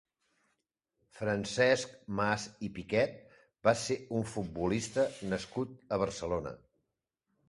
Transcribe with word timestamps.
Francesc 1.17 1.91
Mas 2.19 2.45
i 2.67 2.69
Piquet 2.77 3.13
va 3.67 3.73
ser 3.81 3.97
un 4.21 4.25
futbolista 4.31 5.05
nascut 5.35 5.77
a 5.91 6.01
Barcelona. 6.05 6.55